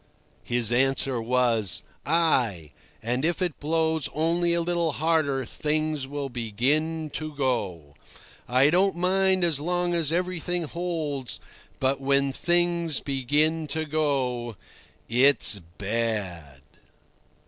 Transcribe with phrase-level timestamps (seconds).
[0.43, 2.71] His answer was: "Ay,
[3.03, 7.93] and if it blows only a little harder things will begin to go.
[8.47, 11.39] I don't mind as long as everything holds,
[11.79, 14.55] but when things begin to go
[15.07, 16.61] it's bad."